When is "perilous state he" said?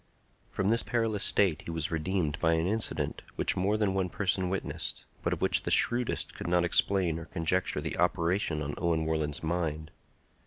0.81-1.69